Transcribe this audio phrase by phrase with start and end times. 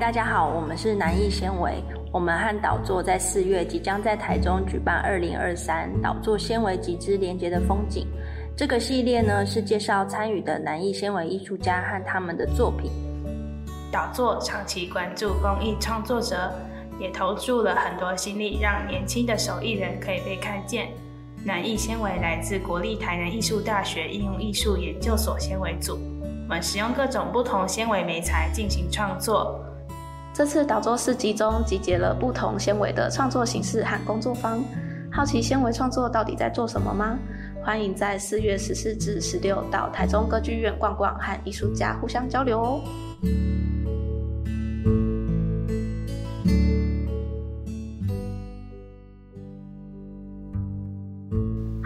[0.00, 1.72] 大家好，我们是南艺纤维。
[2.12, 8.08] 我们和导座在四月即将在台中举办二零二三导座纤维集之连接的风景。
[8.56, 12.90] 这个系列呢是介绍参与的南艺纤维艺术家和他们的作品。
[13.92, 16.52] 导座长期关注公益创作者，
[16.98, 20.88] 也投注了很多心力，让年轻的手艺人可以被看见。
[21.44, 25.96] 南艺纤维来自国立台南艺术大学应用艺术研究所纤维组，
[26.48, 29.64] 我们使用各种不同纤维媒材进行创作。
[30.34, 34.60] 这次导座市集中集结了不同纤维的创作形式和工作坊。
[35.12, 37.16] 好奇纤维创作到底在做什么吗？
[37.62, 42.80] 欢迎在四月十四至十六到台中歌剧院逛逛，和艺术家互相交流哦。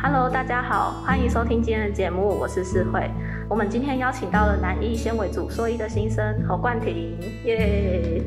[0.03, 3.11] Hello，大家好，欢迎收听今天的节目，我是四慧。
[3.49, 8.23] 我们今天邀请到了南艺纤维组硕一的新生侯冠廷，耶！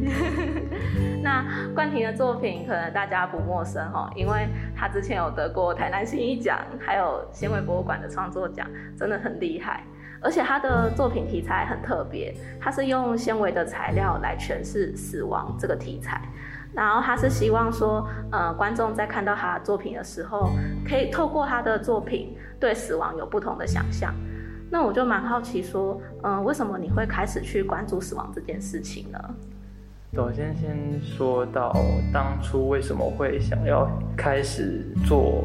[1.22, 9.84] 那冠廷的作品可能大家不陌生哈，因为他之前有得过台南新艺奖，还有纤维博物馆的创作奖，真的很厉害。
[10.24, 16.20] 而且他的作品题材很特别，他是用纤维的材料来诠释死亡这个题材，
[16.74, 20.50] 然后他是希望说，呃，观众在看到他的作品的时候，
[20.84, 24.12] 可以透过他的作品对死亡有不同的想象。
[24.72, 29.20] 那我就蛮好奇，说，嗯，为什么你会开始去关注死亡这件事情呢？
[30.14, 31.76] 首先，先说到
[32.14, 35.44] 当初为什么会想要开始做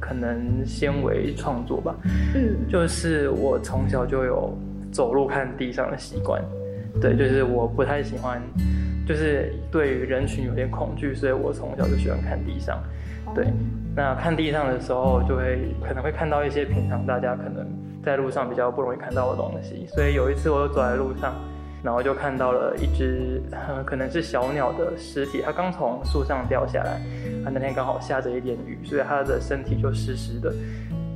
[0.00, 1.94] 可能纤维创作吧。
[2.34, 4.56] 嗯，就是我从小就有
[4.90, 6.42] 走路看地上的习惯，
[6.98, 8.40] 对，就是我不太喜欢，
[9.06, 12.82] 就是对于人群有点恐惧，所以我从小就喜欢看地上。
[13.34, 13.52] 对，
[13.94, 17.66] 那看地上的时候，就会可能会看到一些平常大家可能。
[18.06, 21.34] 在路上比较不容易看到的东西，所以有一次我就走在路上，
[21.82, 23.42] 然后就看到了一只
[23.84, 27.00] 可能是小鸟的尸体，它刚从树上掉下来，
[27.44, 30.54] 它那天刚好下着一点雨，所以它的身体就湿湿的。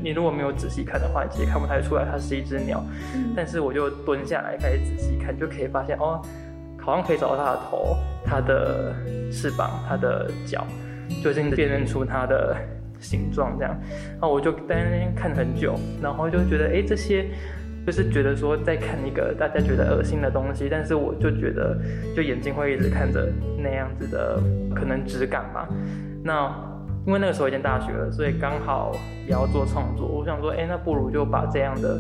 [0.03, 2.83] 你如果没有仔细看的话，你其实看不太出来它是一只鸟。
[3.37, 6.21] 但是我就蹲下来开始仔细看，就可以发现哦，
[6.77, 8.93] 好像可以找到它的头、它的
[9.31, 10.67] 翅膀、它的脚，
[11.23, 12.57] 就已经辨认出它的。
[13.01, 13.75] 形状这样，
[14.13, 17.27] 然后我就在那边看很久，然后就觉得，哎，这些
[17.87, 21.77] 就是觉得说在看一个大家觉得恶心的东西，但是我就觉得，
[22.15, 24.39] 就眼睛会一直看着那样子的
[24.75, 25.69] 可能质感吧。
[26.23, 26.55] 那
[27.07, 28.93] 因为那个时候已经大学了，所以刚好
[29.27, 31.99] 也要做创作，我想说，哎，那不如就把这样的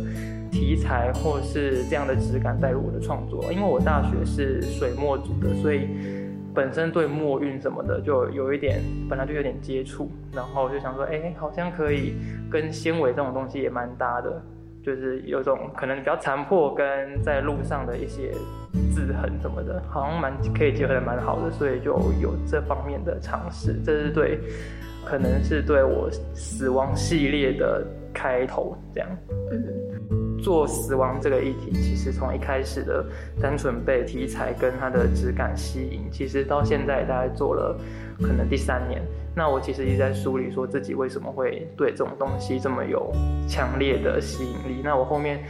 [0.53, 5.88] 题材或是这样的质感带入我的创作，因为我大学是水墨组的，所以。
[6.55, 12.15] 本身对墨韵什么的就有一点，本来就有点接触，然后就想说，哎，好像可以
[12.50, 14.43] 跟纤维这种东西也蛮搭的，
[14.83, 18.33] 就是有种可能比较残破跟在路上的一些
[18.93, 23.81] 字痕什么的，好像蛮可以结合的蛮好的，所以就有这方面的尝试。
[23.84, 24.38] 这是对，
[25.05, 29.09] 可能是对我死亡系列的开头这样。
[30.43, 33.05] 做死亡这个议题，其实从一开始的
[33.41, 37.78] 单纯被题材跟它的质感吸引，其实到现在大概做了
[38.21, 39.00] 可能第三年。
[39.34, 43.12] 那我其实一直在梳理，说自己为什么会对这种东西这么有
[43.49, 44.81] 强烈的吸引力。
[44.83, 45.41] 那我后面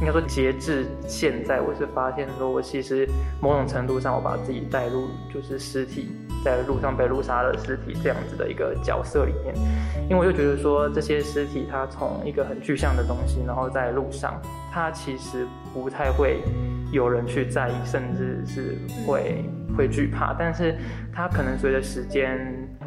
[0.00, 3.08] 应该说截至现在，我是发现说我其实
[3.40, 6.10] 某种程度上，我把自己带入就是尸体。
[6.44, 9.52] 在路上被路杀的尸体这样子的一个角色里面，
[10.08, 14.40] 因为我就觉得说这些尸体它从一个很具象的东西，然后在路上，
[14.72, 15.44] 它其实
[15.74, 16.40] 不太会
[16.92, 19.44] 有人去在意，甚至是会
[19.76, 20.76] 会惧怕，但是
[21.12, 22.38] 它可能随着时间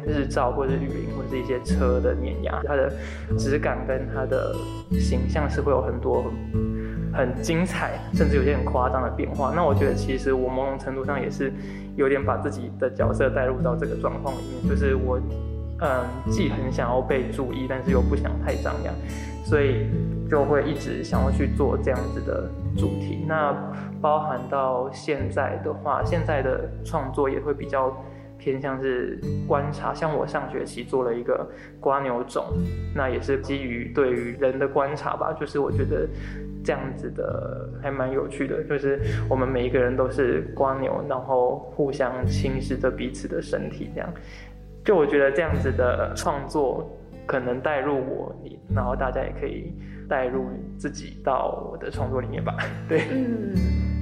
[0.06, 2.90] 日照或者雨淋或者一些车的碾压，它的
[3.36, 4.56] 质感跟它的
[4.98, 6.24] 形象是会有很多
[7.12, 9.52] 很精彩，甚至有些很夸张的变化。
[9.54, 11.52] 那我觉得其实我某种程度上也是。
[11.94, 15.20] 有点把自己的角色带入到这个状况里面，就是我，
[15.82, 18.94] 嗯，既很想要被注意，但是又不想太张扬，
[19.44, 19.90] 所以
[20.26, 22.48] 就会一直想要去做这样子的
[22.78, 23.26] 主题。
[23.28, 23.54] 那
[24.00, 27.94] 包含到现在的话，现在的创作也会比较
[28.42, 29.94] 偏向是观察。
[29.94, 31.48] 像我上学期做了一个
[31.78, 32.44] 瓜牛种，
[32.94, 36.08] 那也是基于对于人的观察吧，就是我觉得。
[36.64, 44.08] 这样子的还蛮有趣的，就是我们每一个人都是瓜牛，然后互相侵蚀着彼此的身体，这样。
[44.84, 46.88] 就我觉得这样子的创作
[47.26, 49.74] 可能带入我你，然后大家也可以
[50.08, 50.46] 带入
[50.78, 52.56] 自己到我的创作里面吧。
[52.88, 53.52] 对，嗯，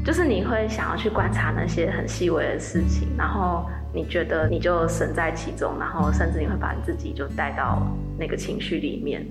[0.05, 7.83] 就是你会想要去观察那些很细微的事情，然后你觉得你就身在其中，然后甚至你会把你自己就带到
[8.19, 9.27] 那个情绪里面。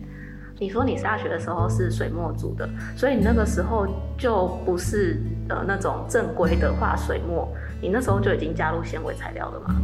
[0.59, 3.87] 你说你大学的时候是水墨组的，所以你那个时候
[4.17, 7.47] 就不是呃那种正规的画水墨，
[7.81, 9.75] 你那时候就已经加入纤维材料了吗？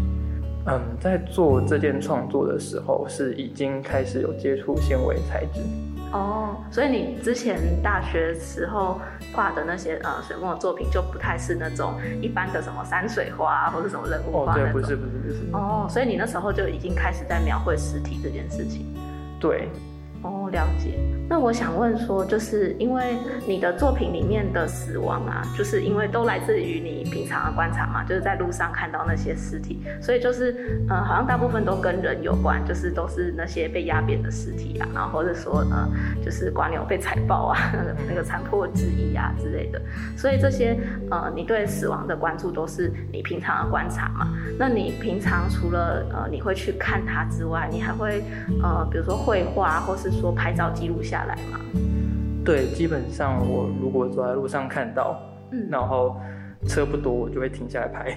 [0.67, 5.61] 嗯，在做这件创作的时候，是已经开始有接触纤维材质。
[6.11, 8.99] 哦，所以你之前大学时候
[9.33, 14.69] 画的那些呃水墨作品，就不太是那种一般的什么山水画或者什么人物画那种。
[14.69, 15.51] 哦，对，不是不是不是。
[15.51, 18.93] 哦，所以你那时候就已经开始在描绘实体这件事情。
[19.39, 19.69] 对。
[20.25, 20.97] 哦，了解。
[21.27, 23.17] 那我想问说，就是因为
[23.47, 35.89] 你的作品里面的死亡啊，就是因为都来自于你平常的观察嘛，就是在路上看到那些尸体，所以就是，呃，好像大部分都跟人有关，就是都是那些被压扁的尸体啊，然后或者说，呃，
[36.23, 39.81] 就是瓜牛被踩爆啊，那 个那个残破之衣啊之类的。
[40.15, 40.77] 所以这些，
[41.09, 44.27] 呃，你对死亡的关注都是你平常的观察嘛？
[44.59, 48.23] 那你平常除了呃你会去看它之外，你还会
[48.61, 51.25] 呃比如说绘画，或是说拍照记录下。
[51.25, 51.59] 来吗？
[52.43, 55.19] 对，基本上我如果走在路上看到，
[55.51, 56.15] 嗯，然后
[56.67, 58.15] 车不多，我就会停下来拍。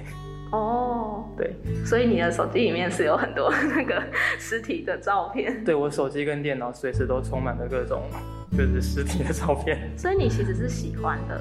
[0.53, 1.55] 哦， 对，
[1.85, 4.03] 所以你的手机里面是有很多 那个
[4.39, 5.65] 尸体的照片。
[5.65, 8.03] 对我手机跟电脑随时都充满了各种
[8.53, 9.79] 就是尸体的照片。
[9.97, 11.41] 所以你其实是喜欢的。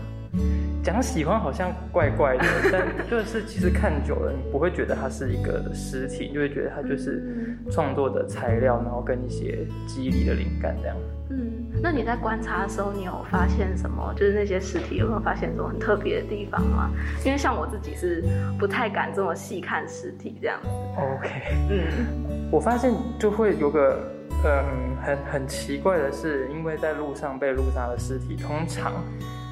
[0.83, 10.95] 讲喜欢好像怪怪的， 但就是其实看久了，你不会觉得它是一个实体，就会觉得它就是创作的材料，然后跟一些肌理的灵感这样。
[11.29, 14.13] 嗯，那你在观察的时候，你有发现什么？
[14.15, 16.89] 就是那些实体有没有发现什么很特别的地方吗？
[17.25, 18.23] 因为像我自己是
[18.57, 20.69] 不太敢这么细看实体这样子。
[20.95, 21.29] OK，
[21.69, 23.99] 嗯，我发现就会有个
[24.45, 28.93] 嗯很很奇怪的是，因为在路上被路杀的尸体通常。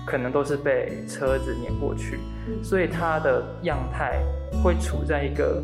[0.06, 2.20] 可能都是被车子碾过去，
[2.64, 4.22] 所以它的样态
[4.64, 5.62] 会处在一个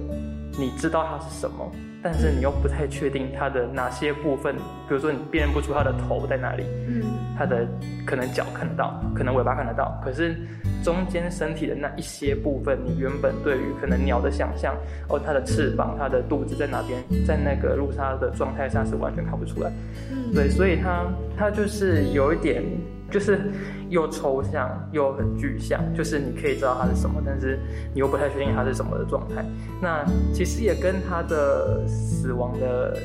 [0.57, 1.71] 你知道它是什么，
[2.03, 7.03] 但是你又不太确定它的哪些部分，比如说你辨认不出它的头在哪里，嗯，
[7.37, 7.67] 它的
[8.05, 10.35] 可能脚看得到，可能尾巴看得到，可是
[10.83, 14.75] 中间身体的那一些部分，你原本对于可能鸟的想象，
[15.09, 19.71] 哦，它的翅膀、它的肚子在哪边，在那个路沙的状态下是完全看不出来，
[20.11, 21.05] 嗯，对，所以它
[21.37, 22.63] 它就是有一点。
[23.11, 23.41] 就是
[23.89, 27.59] 又抽象又很具象，就是你可以知道它是什么，但是
[27.93, 29.43] 你又不太确定它是什么的状态。
[29.81, 32.97] 那其实也跟它的死亡的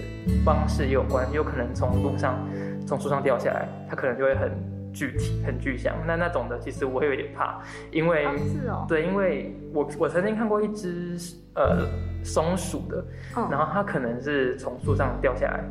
[0.45, 2.39] 方式也有关，有可能从路上
[2.87, 4.51] 从树上掉下来，它可能就会很
[4.93, 5.95] 具体、很具象。
[6.07, 7.61] 那那种的，其实我会有点怕，
[7.91, 8.27] 因为
[8.89, 11.17] 对，因为我我曾经看过一只
[11.55, 11.87] 呃
[12.23, 13.05] 松鼠的，
[13.51, 15.65] 然后它可能是从树上掉下来，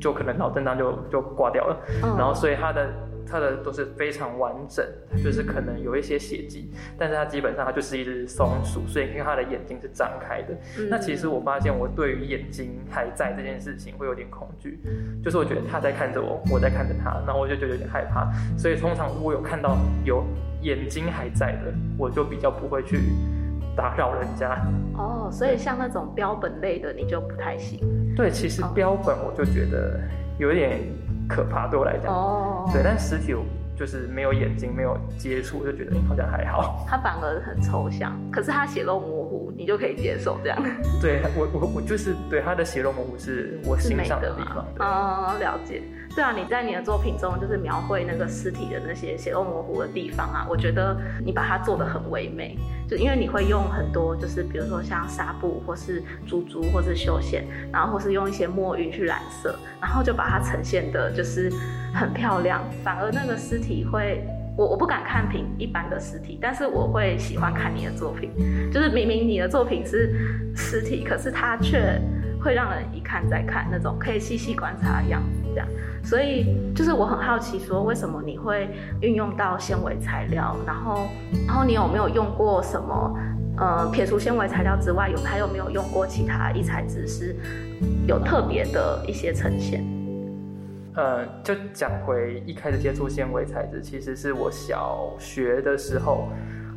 [0.00, 1.76] 就可能脑震荡就就挂掉了，
[2.16, 2.88] 然后所以它的。
[3.26, 4.84] 它的都是非常完整，
[5.22, 10.54] 就是可能有一些血迹，但是它基本上它就是一只松鼠，所以因为它的眼睛是张开的。
[10.90, 14.78] 那其实我发现我对于眼睛还在这件事情会有点恐惧，
[15.24, 18.30] 就是我觉得它在看着我，我在看着它，然后我就觉得有点害怕。
[18.58, 20.24] 所以通常如果有看到有
[20.62, 22.98] 眼睛还在的，我就比较不会去
[23.76, 24.60] 打扰人家。
[24.96, 27.80] 哦，所以像那种标本类的你就不太行。
[28.16, 30.00] 对，其实标本我就觉得
[30.38, 30.80] 有点。
[31.28, 33.34] 可怕对我来讲，哦，对，但实体
[33.76, 36.84] 就是没有眼睛，没有接触，就觉得好像还好。
[36.88, 40.58] 它反而很抽象，可是它血肉模糊，你就可以接受这样。
[41.00, 44.66] 对我，我我就是对它的血肉模糊是我欣赏的地方。
[44.78, 45.82] 嗯，了解。
[46.14, 52.54] 对啊，你在你的作品中就是描绘那个尸体的那些血肉模糊的地方啊，我觉得你把它做的很唯美，
[52.86, 61.50] 就因为你会用很多就是比如说像纱布或是珠珠或是绣线，然后或是用一些墨晕去染色，然后就把它呈现的就是
[61.92, 62.62] 很漂亮。
[62.82, 64.24] 反而那个尸体会，
[64.56, 68.30] 我我不敢看平一般的尸体，但是我会喜欢看你的作品，
[68.72, 70.12] 就是明明你的作品是
[70.54, 72.00] 尸体，可是它却
[72.42, 75.68] 会让人一看再看那种可以细细观察的样子，这样。
[76.04, 78.68] 所以就是我很好奇，说为什么你会
[79.00, 80.56] 运用到纤维材料？
[80.66, 81.06] 然后，
[81.46, 83.18] 然后你有没有用过什么？
[83.58, 87.36] 呃，撇除纤维材料之外，有还有没有用过其他异材质是
[88.08, 89.84] 有特别的一些呈现？
[90.94, 96.28] 呃，就讲回一开始接触纤维材质，其实是我小学的时候。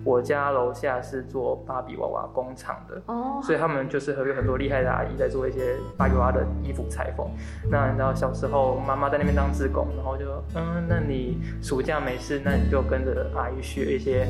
[0.05, 7.27] 我家楼下是做芭比娃娃工厂的，哦，所以他们就是有很多厉害的阿姨在做一些芭比娃娃的衣服裁缝。
[7.71, 14.27] 那然后小时候妈妈在那边当职工，然后就嗯，那你暑假没事，那你就跟着阿姨学一些。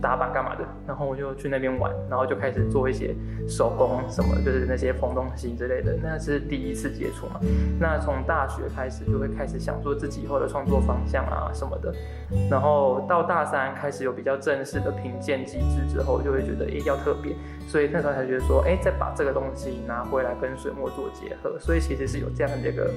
[0.00, 0.64] 打板干嘛的？
[0.86, 3.14] 然后我就去那边玩，然后就开始做一些
[3.48, 5.96] 手工什么，就是那些缝东西之类的。
[6.02, 7.40] 那是第一次接触嘛。
[7.80, 11.92] 那从大学开始就会开始想说自己以后的创作方向啊什么的。
[12.50, 17.34] 然后到大三开始有比较正式的评鉴机制之后，就会觉得诶要特别，
[17.66, 21.58] 所以那时候才觉得说诶再把这个东西拿回来跟水墨做结合。
[21.58, 22.90] 所以其实是有这样的一个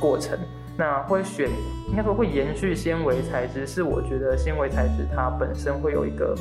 [0.00, 0.38] 过程。
[0.76, 1.48] 那会选，
[1.88, 6.34] 应该说会延续纤维材质，是我觉得纤维材质它本身会有一个，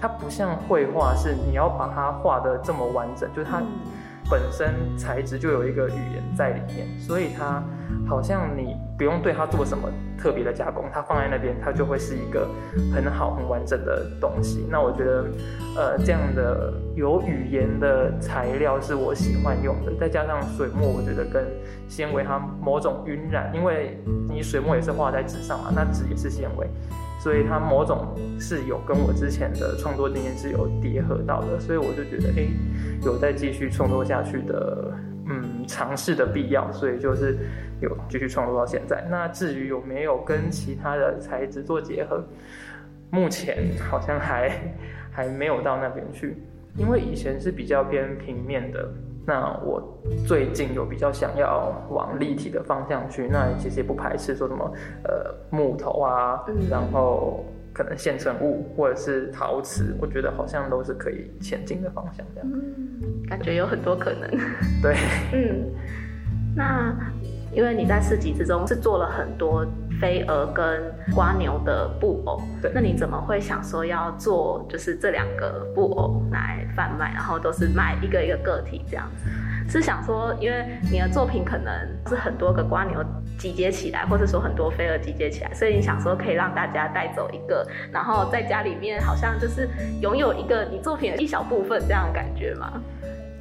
[0.00, 3.62] 它不像绘画，是你要把它画的这么完整，就是它。
[4.30, 7.62] 本身材质就有一个语言在里面，所以它
[8.06, 12.46] 好像你不用对它做什么特别的加工，它放在那边，它就会是一个
[12.94, 14.66] 很好很完整的东西。
[14.70, 15.24] 那我觉得，
[15.76, 21.46] 呃，这样的有语言的材料是我喜欢用的，再加上水墨，我觉得跟
[21.88, 26.68] 纤维它某种晕染，因为你水墨也是画在纸上嘛，那纸也是纤维。
[27.18, 32.46] 所以它某种是有跟我之前的创作经验是有叠合到的，所以我就觉得，哎，
[33.04, 34.92] 有再继续创作下去的，
[35.26, 37.36] 嗯，尝试的必要，所以就是
[37.80, 39.04] 有继续创作到现在。
[39.10, 42.24] 那至于有没有跟其他的材质做结合，
[43.10, 44.52] 目前好像还
[45.10, 46.36] 还没有到那边去，
[46.76, 48.88] 因为以前是比较偏平面的。
[49.28, 49.82] 那我
[50.26, 54.72] 最近有比较想要往立体的方向去，那其实也不排斥说什么
[55.04, 57.44] 呃木头啊，然后
[57.74, 62.50] 可能现成物或者是陶瓷，我觉得好像都是可以前进的方向，这样。
[62.50, 64.30] 嗯，感觉有很多可能。
[64.80, 64.96] 对。
[65.34, 65.74] 嗯，
[66.56, 66.96] 那
[67.52, 69.66] 因为你在四集之中是做了很多。
[70.00, 79.30] 飞蛾跟瓜牛的布偶，对，那你怎么会想说要做就是这两个布偶来贩卖，然后都是卖一个一个个体这样子？
[79.70, 81.70] 是想说，因为你的作品可能
[82.06, 83.04] 是很多个瓜牛
[83.38, 89.68] 集结起来，或者说很多飞蛾集结起来，所以你想说可以让大家带走一个，然后在家里面好像就是
[90.00, 92.80] 拥有一个你作品的一小部分这样的感觉吗？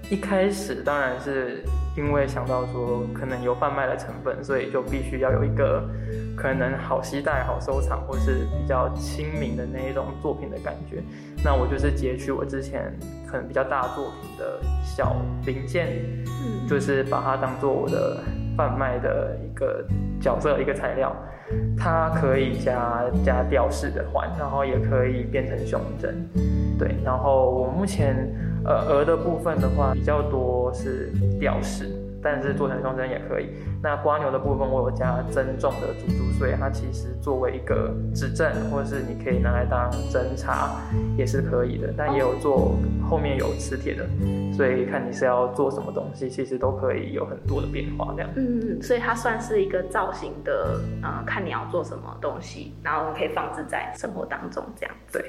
[0.10, 1.62] 一开始当然是
[1.98, 5.84] 因为想到说可能有贩卖的成分，所以就必须要有一个
[6.36, 11.04] 可能好携带、好收藏，或是比较亲民的那一种作品的感觉。
[11.44, 12.98] 那我就是截取我之前
[13.30, 15.88] 可能比较大作品的小零件，
[16.26, 18.24] 嗯，就是把它当做我的
[18.56, 19.86] 贩卖的一个
[20.22, 21.14] 角色、一个材料。
[21.78, 26.30] 它可以加加吊饰的环，然后也可以变成胸针，
[26.78, 26.96] 对。
[27.04, 28.16] 然后我目前。
[28.68, 31.10] 呃，鹅的部分的话比较多是
[31.40, 31.90] 吊饰，
[32.22, 33.48] 但是做成胸针也可以。
[33.82, 40.82] 那瓜牛的部分我有加增重的珠珠，所以它其实作为一个指针，或者是你可以拿来当针插
[41.16, 41.94] 也是可以的。
[41.96, 42.76] 但也有做
[43.10, 44.06] 后面有磁铁的，
[44.52, 48.30] 所以看你是要做什么东西，其实都可以有很多的变化这样。
[48.36, 54.94] 嗯，所以它算是一个造型的，呃，看你要做什么东西，然后可以放置在生活当中这样。
[55.14, 55.24] 对。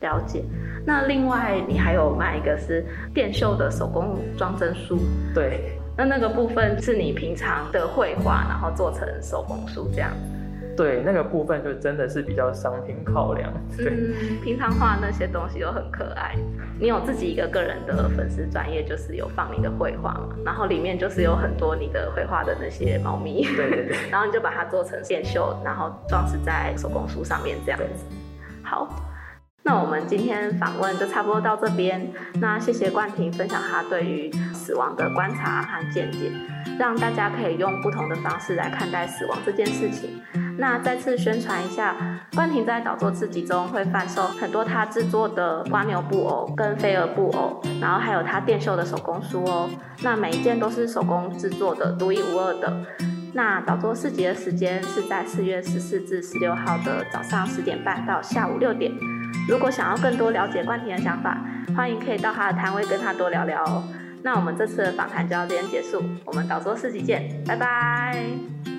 [0.00, 0.44] 了解，
[0.84, 2.84] 那另外你还有卖一个是
[3.14, 4.98] 电绣的手工装帧书，
[5.34, 10.10] 对，那那个部分是你平常的绘画，然后做成手工书这样，
[10.76, 13.90] 对，那个部分就真的是比较商品考量，对，
[14.44, 16.36] 平常画那些东西都很可爱，
[16.78, 28.04] 你有自己一个个人的粉丝专业，就是有放你的绘画嘛，然后里面就是有很多你的绘画的那些猫咪，对对对， 然后你就把它做成电绣，然后装饰在手工书上面这样子，
[28.62, 28.86] 好。
[29.66, 32.08] 那我们今天访问就差不多到这边。
[32.34, 36.30] 那谢谢冠廷分享他对于死亡的观察和见解，
[36.78, 40.22] 让大家可以用不同的方式来看待死亡这件事情。
[40.56, 41.96] 那再次宣传一下，
[42.32, 49.68] 冠廷在导作自己中会贩售很多他制作的瓜牛布偶跟飞蛾布偶，然后还有他电绣的手工书哦。
[50.00, 52.72] 那每一件都是手工制作的，独一无二的。
[53.34, 58.92] 那导作四集的时间是在四月十四至十六号的早上十点半到下午六点。
[59.48, 61.38] 如果想要更多了解冠廷的想法，
[61.76, 63.84] 欢迎可以到他的摊位跟他多聊聊哦。
[64.22, 68.75] 那我们这次的访谈就到这边结束，我们导桌四集见，拜拜。